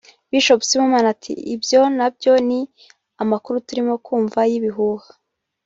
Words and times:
Bishop 0.29 0.61
Sibomana 0.69 1.07
ati 1.15 1.33
"Ibyo 1.55 1.81
na 1.97 2.07
byo 2.15 2.33
ni 2.47 2.59
amakuru 3.23 3.55
turimo 3.67 3.93
kumva 4.05 4.39
y'ibihuha 4.49 5.07